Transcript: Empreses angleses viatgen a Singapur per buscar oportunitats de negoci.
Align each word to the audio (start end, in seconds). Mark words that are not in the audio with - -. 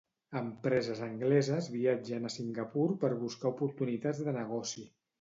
Empreses 0.39 1.01
angleses 1.07 1.69
viatgen 1.75 2.27
a 2.31 2.33
Singapur 2.39 2.89
per 3.07 3.15
buscar 3.23 3.55
oportunitats 3.55 4.27
de 4.29 4.39
negoci. 4.43 4.93